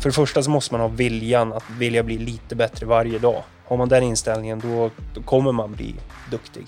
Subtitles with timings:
[0.00, 3.42] För det första så måste man ha viljan att vilja bli lite bättre varje dag.
[3.64, 5.94] Har man den inställningen då, då kommer man bli
[6.30, 6.66] duktig.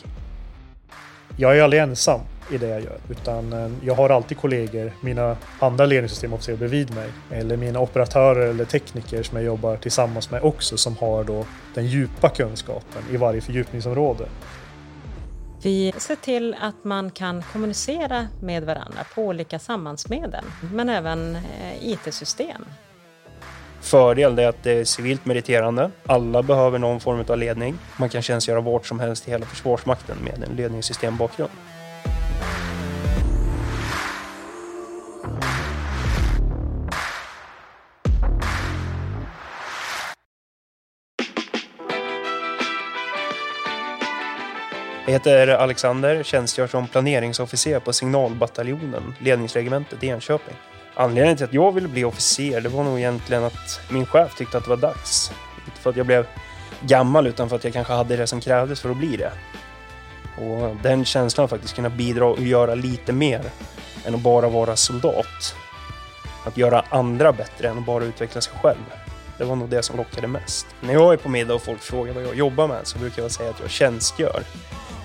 [1.36, 5.36] Jag är aldrig ensam i det jag gör, utan eh, jag har alltid kollegor, mina
[5.58, 10.76] andra ledningssystemofficerare bredvid mig, eller mina operatörer eller tekniker som jag jobbar tillsammans med också,
[10.76, 14.24] som har då den djupa kunskapen i varje fördjupningsområde.
[15.62, 21.86] Vi ser till att man kan kommunicera med varandra på olika sambandsmedel, men även eh,
[21.88, 22.64] IT-system.
[23.82, 25.90] Fördel är att det är civilt meriterande.
[26.06, 27.78] Alla behöver någon form av ledning.
[27.96, 31.50] Man kan tjänstgöra vart som helst i hela Försvarsmakten med en ledningssystembakgrund.
[45.06, 50.54] Jag heter Alexander, tjänstgör som planeringsofficer på signalbataljonen, ledningsregementet i Enköping.
[51.02, 54.58] Anledningen till att jag ville bli officer det var nog egentligen att min chef tyckte
[54.58, 55.32] att det var dags.
[55.66, 56.26] Inte för att jag blev
[56.80, 59.32] gammal utan för att jag kanske hade det som krävdes för att bli det.
[60.42, 63.40] Och den känslan att faktiskt kunna bidra och göra lite mer
[64.04, 65.54] än att bara vara soldat.
[66.46, 68.84] Att göra andra bättre än att bara utveckla sig själv.
[69.38, 70.66] Det var nog det som lockade mest.
[70.80, 73.30] När jag är på middag och folk frågar vad jag jobbar med så brukar jag
[73.30, 74.42] säga att jag tjänstgör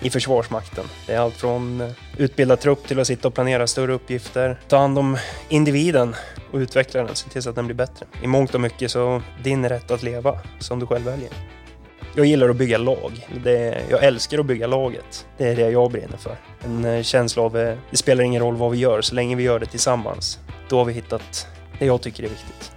[0.01, 0.85] i Försvarsmakten.
[1.07, 4.77] Det är allt från eh, utbilda trupp till att sitta och planera större uppgifter, ta
[4.77, 5.17] hand om
[5.49, 6.15] individen
[6.51, 8.05] och utveckla den, se till så att den blir bättre.
[8.23, 11.29] I mångt och mycket så din rätt att leva som du själv väljer.
[12.15, 13.27] Jag gillar att bygga lag.
[13.43, 15.27] Det, jag älskar att bygga laget.
[15.37, 16.37] Det är det jag brinner för.
[16.65, 19.43] En eh, känsla av att det spelar ingen roll vad vi gör, så länge vi
[19.43, 20.39] gör det tillsammans.
[20.69, 21.47] Då har vi hittat
[21.79, 22.71] det jag tycker är viktigt.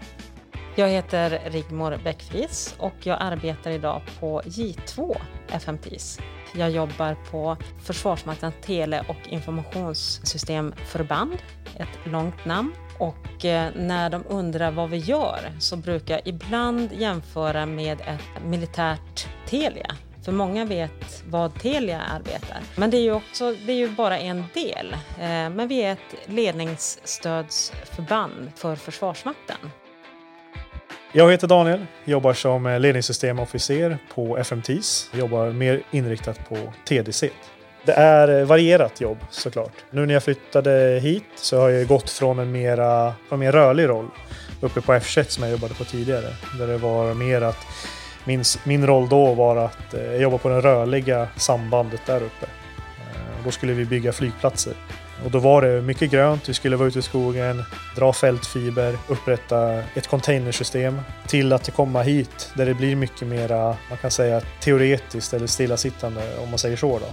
[0.75, 5.17] Jag heter Rigmor Bäckfris och jag arbetar idag på J2
[5.49, 6.19] FMPs.
[6.55, 11.39] Jag jobbar på Försvarsmaktens tele och informationssystemförband,
[11.77, 12.73] ett långt namn.
[12.99, 18.43] Och eh, när de undrar vad vi gör så brukar jag ibland jämföra med ett
[18.45, 19.97] militärt Telia.
[20.25, 22.61] För många vet vad Telia arbetar.
[22.77, 24.93] Men det är ju, också, det är ju bara en del.
[24.93, 29.71] Eh, men vi är ett ledningsstödsförband för Försvarsmakten.
[31.13, 35.11] Jag heter Daniel, jobbar som ledningssystemofficer på FMTs.
[35.15, 36.57] Jobbar mer inriktat på
[36.89, 37.31] TDC.
[37.85, 39.73] Det är varierat jobb såklart.
[39.91, 43.89] Nu när jag flyttade hit så har jag gått från en mera, en mer rörlig
[43.89, 44.09] roll
[44.61, 46.27] uppe på F21 som jag jobbade på tidigare.
[46.59, 47.67] Där det var mer att
[48.25, 52.47] min, min roll då var att eh, jobba på det rörliga sambandet där uppe.
[52.77, 54.75] Eh, då skulle vi bygga flygplatser.
[55.25, 57.63] Och då var det mycket grönt, vi skulle vara ute i skogen,
[57.97, 63.99] dra fältfiber, upprätta ett containersystem till att komma hit där det blir mycket mera, man
[64.01, 67.07] kan säga teoretiskt eller stillasittande om man säger så då.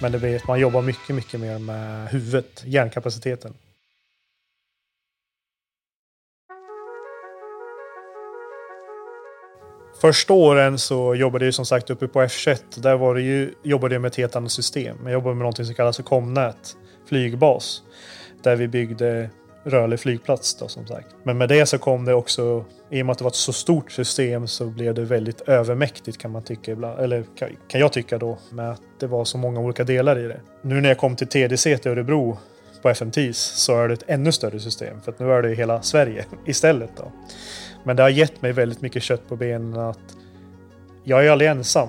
[0.00, 3.54] Men det blir att man jobbar mycket, mycket mer med huvudet, hjärnkapaciteten.
[10.00, 12.58] Första åren så jobbade jag som sagt uppe på F21.
[12.76, 14.96] Där var det ju, jobbade jag med ett helt annat system.
[15.02, 16.76] Jag jobbade med något som kallas för Comnät
[17.08, 17.82] flygbas.
[18.42, 19.30] Där vi byggde
[19.64, 21.08] rörlig flygplats då som sagt.
[21.22, 23.52] Men med det så kom det också, i och med att det var ett så
[23.52, 27.00] stort system så blev det väldigt övermäktigt kan man tycka ibland.
[27.00, 27.24] Eller
[27.68, 30.40] kan jag tycka då, med att det var så många olika delar i det.
[30.62, 32.38] Nu när jag kom till TDC till Örebro
[32.82, 35.82] på FMTs så är det ett ännu större system för att nu är det hela
[35.82, 37.12] Sverige istället då.
[37.84, 40.16] Men det har gett mig väldigt mycket kött på benen att
[41.04, 41.88] jag är aldrig ensam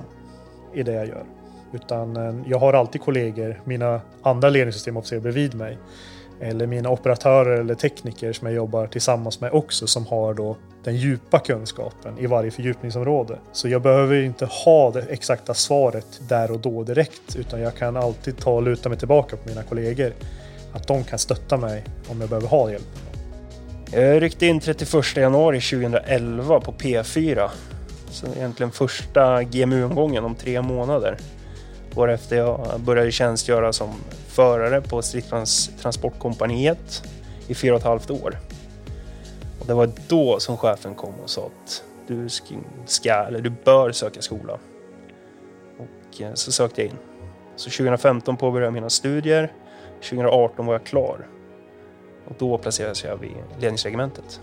[0.74, 1.39] i det jag gör.
[1.74, 5.78] Utan eh, jag har alltid kollegor, mina andra ledningssystemofficerare bredvid mig.
[6.42, 10.96] Eller mina operatörer eller tekniker som jag jobbar tillsammans med också som har då den
[10.96, 13.38] djupa kunskapen i varje fördjupningsområde.
[13.52, 17.98] Så jag behöver inte ha det exakta svaret där och då direkt utan jag kan
[17.98, 20.14] alltid ta och luta mig tillbaka på mina kollegor.
[20.74, 23.00] Att de kan stötta mig om jag behöver ha hjälp.
[23.92, 27.50] Jag ryckte in 31 januari 2011 på P4.
[28.10, 31.18] Så egentligen första GMU-omgången om tre månader
[31.96, 33.90] varefter jag började tjänstgöra som
[34.28, 37.04] förare på stridsvagnstransportkompaniet
[37.48, 38.40] i fyra och ett halvt år.
[39.60, 42.30] Och det var då som chefen kom och sa att du
[42.86, 44.60] ska, eller du bör söka skola.
[45.78, 46.98] Och eh, så sökte jag in.
[47.56, 49.54] Så 2015 påbörjade jag mina studier.
[50.02, 51.28] 2018 var jag klar.
[52.26, 54.42] Och då placerades jag vid ledningsregementet.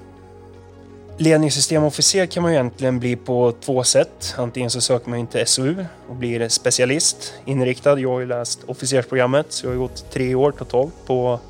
[1.18, 4.34] Ledningssystemofficer kan man egentligen bli på två sätt.
[4.38, 7.98] Antingen så söker man inte till SOU och blir specialist inriktad.
[7.98, 11.40] Jag har ju läst officersprogrammet så jag har gått tre år totalt på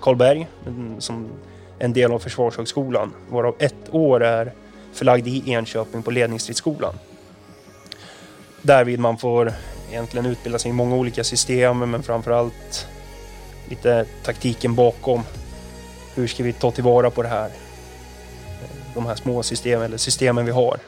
[0.00, 0.46] Karlberg
[0.98, 1.28] som
[1.78, 3.12] en del av Försvarshögskolan.
[3.28, 4.52] Varav ett år är
[4.92, 6.94] förlagd i Enköping på ledningsstridsskolan.
[8.62, 9.52] Därvid man får
[9.90, 12.88] egentligen utbilda sig i många olika system men framförallt
[13.68, 15.22] lite taktiken bakom.
[16.14, 17.50] Hur ska vi ta tillvara på det här?
[18.96, 20.78] De här små systemen eller systemen vi har.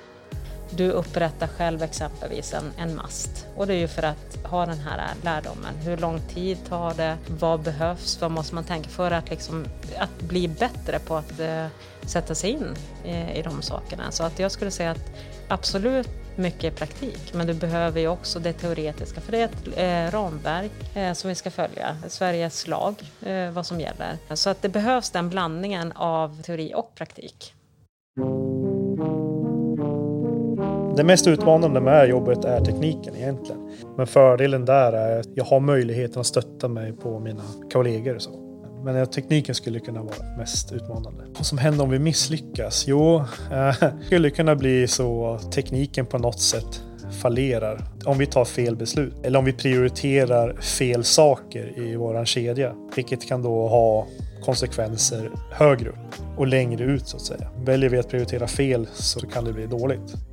[0.70, 4.78] Du upprättar själv exempelvis en, en mast och det är ju för att ha den
[4.78, 5.74] här lärdomen.
[5.84, 7.16] Hur lång tid tar det?
[7.28, 8.20] Vad behövs?
[8.20, 9.66] Vad måste man tänka för att, liksom,
[9.98, 11.66] att bli bättre på att uh,
[12.02, 14.10] sätta sig in i, i de sakerna?
[14.10, 15.10] Så att jag skulle säga att
[15.48, 20.18] absolut mycket praktik, men du behöver ju också det teoretiska, för det är ett eh,
[20.18, 24.18] ramverk eh, som vi ska följa, Sveriges lag, eh, vad som gäller.
[24.34, 27.54] Så att det behövs den blandningen av teori och praktik.
[30.98, 33.70] Det mest utmanande med jobbet är tekniken egentligen.
[33.96, 37.42] Men fördelen där är att jag har möjligheten att stötta mig på mina
[37.72, 38.14] kollegor.
[38.14, 38.30] Och så.
[38.84, 41.24] Men tekniken skulle kunna vara mest utmanande.
[41.36, 42.84] Vad som händer om vi misslyckas?
[42.86, 46.82] Jo, eh, det skulle kunna bli så att tekniken på något sätt
[47.22, 47.84] fallerar.
[48.04, 49.14] Om vi tar fel beslut.
[49.22, 52.74] Eller om vi prioriterar fel saker i våran kedja.
[52.96, 54.06] Vilket kan då ha
[54.44, 55.96] konsekvenser högre upp
[56.36, 57.50] och längre ut så att säga.
[57.64, 60.27] Väljer vi att prioritera fel så kan det bli dåligt.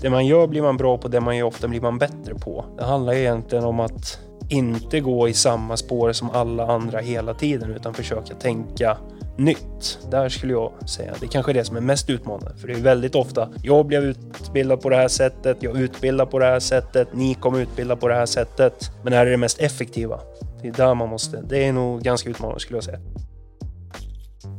[0.00, 2.64] Det man gör blir man bra på, det man gör ofta blir man bättre på.
[2.78, 4.18] Det handlar egentligen om att
[4.48, 8.96] inte gå i samma spår som alla andra hela tiden utan försöka tänka
[9.38, 9.98] nytt.
[10.10, 11.14] Där skulle jag säga.
[11.20, 12.56] Det är kanske är det som är mest utmanande.
[12.56, 16.38] För det är väldigt ofta, jag blev utbildad på det här sättet, jag utbildar på
[16.38, 18.90] det här sättet, ni kommer utbilda på det här sättet.
[19.02, 20.20] Men det här är det mest effektiva.
[20.62, 21.42] Det är där man måste.
[21.42, 23.00] Det är nog ganska utmanande skulle jag säga.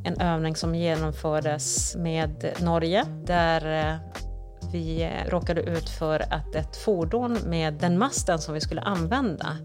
[0.03, 4.21] En övning som genomfördes med Norge där eh,
[4.71, 9.57] vi råkade ut för att ett fordon med den masten som vi skulle använda,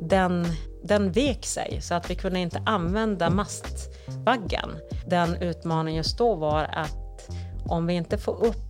[0.00, 0.46] den,
[0.82, 4.70] den vek sig så att vi kunde inte använda mastvaggan.
[5.06, 7.30] Den utmaningen just då var att
[7.66, 8.69] om vi inte får upp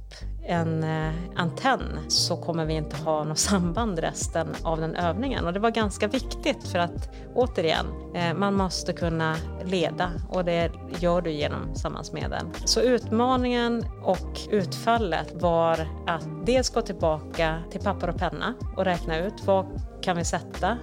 [0.50, 5.47] en eh, antenn så kommer vi inte ha något samband resten av den övningen.
[5.47, 10.73] Och det var ganska viktigt för att återigen, eh, man måste kunna leda och det
[10.99, 12.47] gör du genom sammansmedel.
[12.64, 19.19] Så utmaningen och utfallet var att dels gå tillbaka till papper och penna och räkna
[19.19, 19.67] ut vad
[20.03, 20.79] kan vi sätta?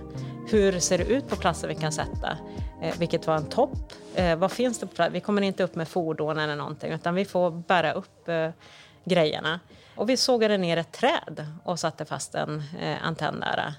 [0.50, 2.38] Hur ser det ut på platser vi kan sätta?
[2.82, 3.94] Eh, vilket var en topp.
[4.16, 5.16] Eh, vad finns det på plats?
[5.16, 8.50] Vi kommer inte upp med fordon eller någonting utan vi får bära upp eh,
[9.08, 9.60] grejerna.
[9.96, 13.74] Och vi sågade ner ett träd och satte fast en eh, antenn där.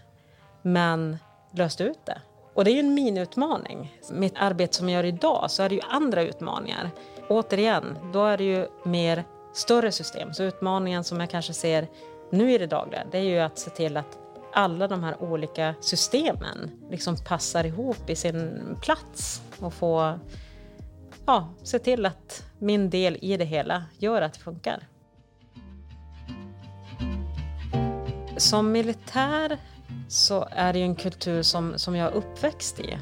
[0.62, 1.18] Men
[1.50, 2.20] löste ut det.
[2.54, 3.98] Och det är ju en minutmaning.
[4.10, 6.90] Mitt arbete som jag gör idag så är det ju andra utmaningar.
[7.28, 10.34] Återigen, då är det ju mer större system.
[10.34, 11.88] Så utmaningen som jag kanske ser
[12.30, 14.18] nu i det dagliga, det är ju att se till att
[14.52, 20.18] alla de här olika systemen liksom passar ihop i sin plats och få
[21.26, 24.86] ja, se till att min del i det hela gör att det funkar.
[28.38, 29.58] Som militär
[30.08, 32.98] så är det ju en kultur som, som jag är uppväxt i.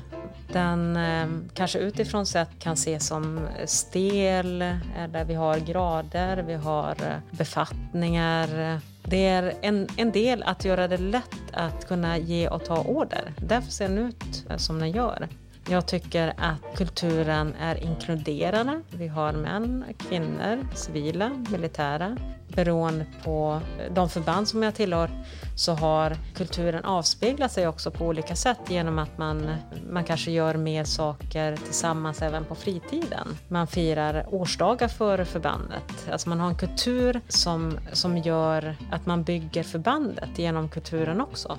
[0.53, 6.55] Den eh, kanske utifrån sett kan ses som stel, eh, eller vi har grader, vi
[6.55, 8.81] har eh, befattningar.
[9.05, 13.33] Det är en, en del att göra det lätt att kunna ge och ta order.
[13.37, 15.29] Därför ser den ut eh, som den gör.
[15.69, 18.81] Jag tycker att kulturen är inkluderande.
[18.91, 22.17] Vi har män, kvinnor, civila, militära.
[22.49, 23.61] Beroende på
[23.91, 25.11] de förband som jag tillhör
[25.57, 29.51] så har kulturen avspeglat sig också på olika sätt genom att man,
[29.91, 33.37] man kanske gör mer saker tillsammans även på fritiden.
[33.49, 36.09] Man firar årsdagar för förbandet.
[36.13, 41.59] Alltså man har en kultur som, som gör att man bygger förbandet genom kulturen också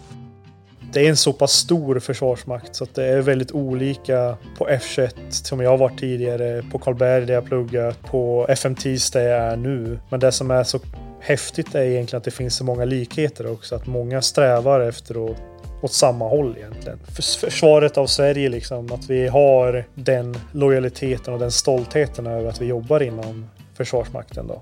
[0.94, 5.10] det är en så pass stor försvarsmakt så att det är väldigt olika på F21
[5.30, 9.58] som jag har varit tidigare, på Karlberg där jag pluggat, på FMTs där jag är
[9.58, 10.00] nu.
[10.10, 10.80] Men det som är så
[11.20, 15.38] häftigt är egentligen att det finns så många likheter också, att många strävar efter att
[15.82, 17.00] åt samma håll egentligen.
[17.08, 22.66] Försvaret av Sverige liksom, att vi har den lojaliteten och den stoltheten över att vi
[22.66, 24.62] jobbar inom Försvarsmakten då.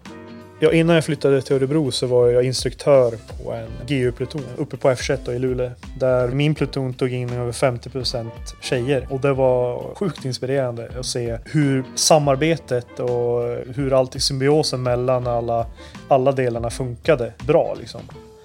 [0.59, 4.89] Ja, innan jag flyttade till Örebro så var jag instruktör på en GU-pluton uppe på
[4.89, 5.71] F21 i Luleå.
[5.99, 8.29] Där min pluton tog in över 50%
[8.61, 9.07] tjejer.
[9.09, 13.41] Och det var sjukt inspirerande att se hur samarbetet och
[13.75, 15.65] hur allt i symbiosen mellan alla,
[16.07, 17.75] alla delarna funkade bra.
[17.79, 18.01] Liksom.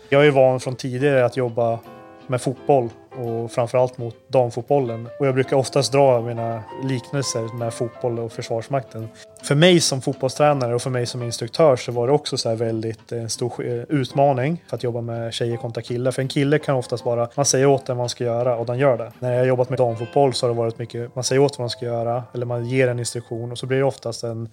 [0.09, 1.79] Jag är van från tidigare att jobba
[2.27, 5.09] med fotboll och framförallt mot damfotbollen.
[5.19, 9.09] Och jag brukar oftast dra mina liknelser med fotboll och Försvarsmakten.
[9.43, 13.13] För mig som fotbollstränare och för mig som instruktör så var det också så väldigt
[13.13, 16.11] en stor eh, utmaning för att jobba med tjejer kontra killar.
[16.11, 18.67] För en kille kan oftast bara, man säger åt den vad man ska göra och
[18.67, 19.13] den gör det.
[19.19, 21.63] När jag har jobbat med damfotboll så har det varit mycket, man säger åt vad
[21.63, 24.49] man ska göra eller man ger en instruktion och så blir det oftast en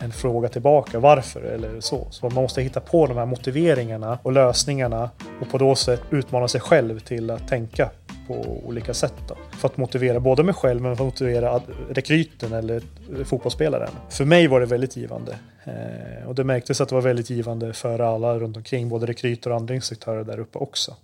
[0.00, 2.06] en fråga tillbaka varför eller så.
[2.10, 6.48] Så man måste hitta på de här motiveringarna och lösningarna och på då sätt utmana
[6.48, 7.90] sig själv till att tänka
[8.26, 9.14] på olika sätt.
[9.28, 9.34] Då.
[9.50, 12.82] För att motivera både mig själv men för att motivera rekryten eller
[13.24, 13.90] fotbollsspelaren.
[14.08, 15.36] För mig var det väldigt givande.
[15.64, 19.50] Eh, och det märktes att det var väldigt givande för alla runt omkring, både rekryter
[19.50, 20.96] och andra instruktörer där uppe också.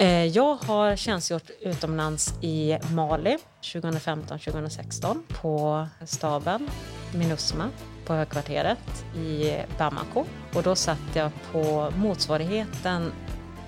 [0.00, 6.68] Eh, jag har tjänstgjort utomlands i Mali 2015-2016 på staben
[7.14, 7.70] Minusma
[8.06, 10.24] på högkvarteret i Bamako.
[10.54, 13.12] Och då satt jag på motsvarigheten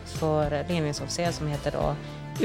[0.05, 1.97] för ledningsofficer som heter då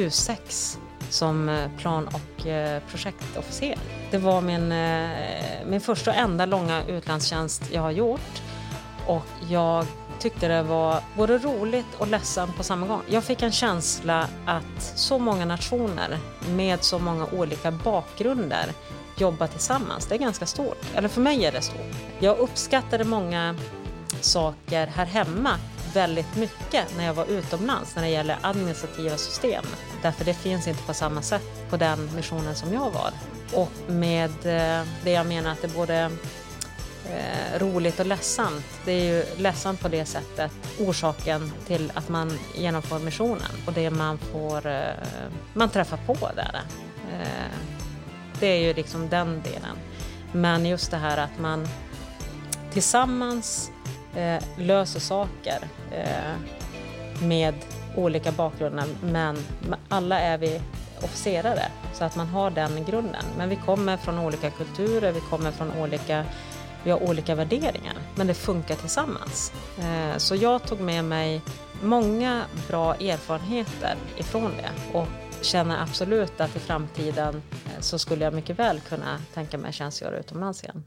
[0.02, 0.78] U6
[1.10, 3.78] som eh, plan och eh, projektofficer.
[4.12, 4.74] Det var min,
[5.70, 8.42] min första och enda långa utlandstjänst jag har gjort
[9.08, 9.86] och jag
[10.20, 13.02] tyckte det var både roligt och ledsamt på samma gång.
[13.10, 16.18] Jag fick en känsla att så många nationer
[16.50, 18.66] med så många olika bakgrunder
[19.18, 20.06] jobbar tillsammans.
[20.06, 20.82] Det är ganska stort.
[20.96, 21.96] Eller för mig är det stort.
[22.20, 23.56] Jag uppskattade många
[24.22, 25.60] saker här hemma
[25.94, 29.66] väldigt mycket när jag var utomlands när det gäller administrativa system.
[30.02, 33.12] Därför det finns inte på samma sätt på den missionen som jag var.
[33.54, 36.12] Och med eh, det jag menar att det både
[37.10, 38.66] eh, roligt och ledsamt.
[38.86, 43.90] Det är ju ledsamt på det sättet, orsaken till att man genomför missionen och det
[43.90, 44.84] man får, eh,
[45.54, 46.62] man träffar på där.
[47.14, 47.58] Eh,
[48.40, 49.78] det är ju liksom den delen.
[50.32, 51.68] Men just det här att man
[52.72, 53.72] tillsammans
[54.16, 55.60] eh, löser saker
[55.92, 56.36] eh,
[57.22, 57.54] med
[57.96, 59.38] olika bakgrunder men
[59.90, 60.62] alla är vi
[61.02, 63.26] officerare så att man har den grunden.
[63.38, 66.26] Men vi kommer från olika kulturer, vi kommer från olika
[66.86, 69.54] vi har olika värderingar, men det funkar tillsammans.
[69.80, 71.42] Eh, så jag tog med mig
[71.82, 75.08] många bra erfarenheter ifrån det och
[75.42, 79.76] känner absolut att i framtiden eh, så skulle jag mycket väl kunna tänka mig att
[79.76, 80.84] tjänstgöra utomlands igen.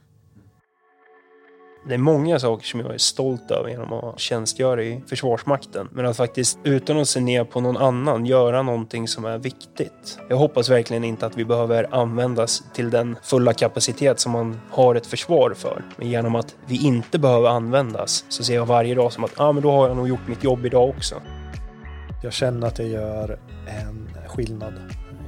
[1.87, 5.88] Det är många saker som jag är stolt över genom att tjänstgöra i Försvarsmakten.
[5.92, 10.18] Men att faktiskt utan att se ner på någon annan göra någonting som är viktigt.
[10.28, 14.94] Jag hoppas verkligen inte att vi behöver användas till den fulla kapacitet som man har
[14.94, 15.85] ett försvar för.
[15.97, 19.52] Men genom att vi inte behöver användas så ser jag varje dag som att ah,
[19.52, 21.14] men då har jag nog gjort mitt jobb idag också.
[22.23, 24.75] Jag känner att jag gör en skillnad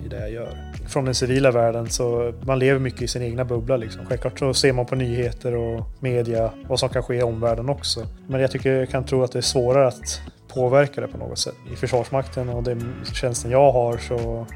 [0.04, 0.69] i det jag gör.
[0.90, 4.06] Från den civila världen så man lever mycket i sin egna bubbla liksom.
[4.06, 8.06] Självklart så ser man på nyheter och media vad som kan ske i omvärlden också.
[8.26, 10.20] Men jag tycker jag kan tro att det är svårare att
[10.54, 11.54] påverka det på något sätt.
[11.72, 14.46] I Försvarsmakten och den tjänsten jag har så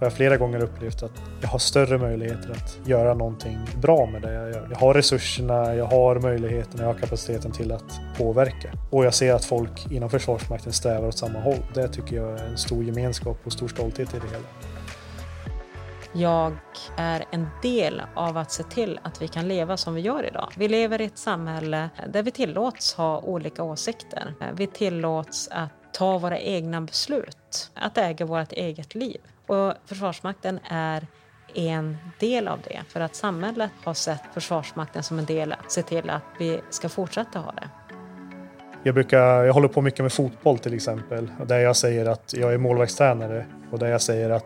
[0.00, 4.22] har jag flera gånger upplevt att jag har större möjligheter att göra någonting bra med
[4.22, 4.68] det jag gör.
[4.70, 8.70] Jag har resurserna, jag har möjligheterna, jag har kapaciteten till att påverka.
[8.90, 11.62] Och jag ser att folk inom Försvarsmakten strävar åt samma håll.
[11.74, 14.46] Det tycker jag är en stor gemenskap och stor stolthet i det hela.
[16.12, 16.56] Jag
[16.96, 20.52] är en del av att se till att vi kan leva som vi gör idag.
[20.56, 24.34] Vi lever i ett samhälle där vi tillåts ha olika åsikter.
[24.52, 29.20] Vi tillåts att ta våra egna beslut, att äga vårt eget liv.
[29.46, 31.06] Och Försvarsmakten är
[31.54, 35.82] en del av det, för att samhället har sett Försvarsmakten som en del att se
[35.82, 37.68] till att vi ska fortsätta ha det.
[38.82, 42.54] Jag, brukar, jag håller på mycket med fotboll till exempel, där jag säger att jag
[42.54, 44.44] är målvaktstränare och där jag säger att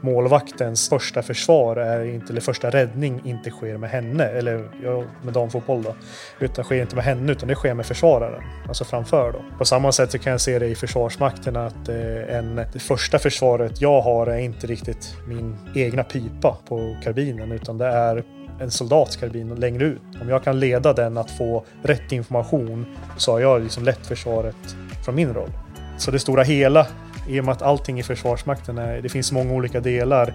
[0.00, 5.34] målvaktens första försvar, är inte, eller första räddning, inte sker med henne, eller ja, med
[5.34, 5.94] damfotboll då,
[6.40, 9.58] utan sker inte med henne utan det sker med försvararen, alltså framför då.
[9.58, 13.18] På samma sätt så kan jag se det i Försvarsmakten att eh, en, det första
[13.18, 18.24] försvaret jag har är inte riktigt min egna pipa på karbinen utan det är
[18.60, 20.02] en soldats karbin längre ut.
[20.20, 22.86] Om jag kan leda den att få rätt information
[23.16, 25.50] så har jag liksom lätt försvaret från min roll.
[25.98, 26.86] Så det stora hela,
[27.28, 30.34] i och med att allting i Försvarsmakten är, det finns många olika delar.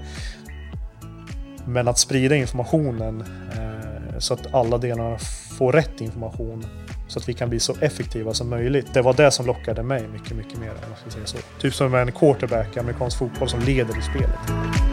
[1.65, 3.23] Men att sprida informationen
[3.55, 5.17] eh, så att alla delarna
[5.57, 6.65] får rätt information
[7.07, 8.93] så att vi kan bli så effektiva som möjligt.
[8.93, 10.69] Det var det som lockade mig mycket, mycket mer.
[10.69, 11.37] Om ska säga så.
[11.61, 14.90] Typ som en quarterback i amerikansk fotboll som leder i spelet.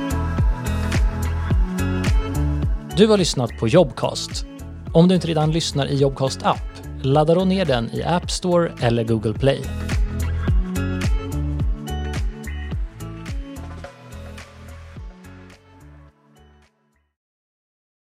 [2.98, 4.46] Du har lyssnat på Jobcast.
[4.92, 8.72] Om du inte redan lyssnar i Jobcast app, ladda då ner den i App Store
[8.80, 9.60] eller Google Play.